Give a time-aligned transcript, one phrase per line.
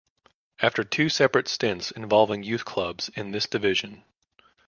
[0.63, 4.03] After two separate stints involving youth clubs in this division.